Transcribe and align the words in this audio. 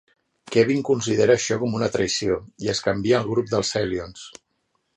Kevin 0.53 0.79
considera 0.87 1.35
això 1.41 1.59
com 1.65 1.77
una 1.81 1.91
traïció, 1.97 2.39
i 2.65 2.73
es 2.75 2.81
canvia 2.89 3.19
al 3.21 3.29
grup 3.35 3.55
dels 3.55 3.73
Hellions. 3.83 4.29